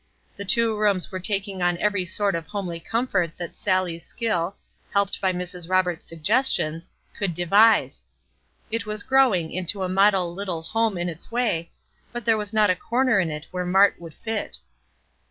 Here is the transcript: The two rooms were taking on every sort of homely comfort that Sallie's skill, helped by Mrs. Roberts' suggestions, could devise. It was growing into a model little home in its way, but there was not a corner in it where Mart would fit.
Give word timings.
The 0.35 0.45
two 0.45 0.75
rooms 0.75 1.11
were 1.11 1.19
taking 1.19 1.61
on 1.61 1.77
every 1.77 2.05
sort 2.05 2.33
of 2.33 2.47
homely 2.47 2.79
comfort 2.79 3.37
that 3.37 3.55
Sallie's 3.55 4.03
skill, 4.03 4.55
helped 4.91 5.21
by 5.21 5.31
Mrs. 5.31 5.69
Roberts' 5.69 6.07
suggestions, 6.07 6.89
could 7.15 7.35
devise. 7.35 8.03
It 8.71 8.87
was 8.87 9.03
growing 9.03 9.51
into 9.51 9.83
a 9.83 9.89
model 9.89 10.33
little 10.33 10.63
home 10.63 10.97
in 10.97 11.07
its 11.07 11.31
way, 11.31 11.69
but 12.11 12.25
there 12.25 12.33
was 12.35 12.51
not 12.51 12.71
a 12.71 12.75
corner 12.75 13.19
in 13.19 13.29
it 13.29 13.47
where 13.51 13.63
Mart 13.63 14.01
would 14.01 14.15
fit. 14.15 14.57